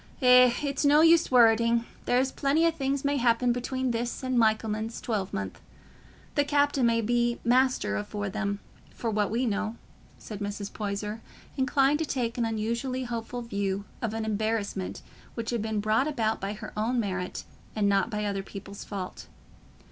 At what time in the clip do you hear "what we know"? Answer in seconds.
9.11-9.75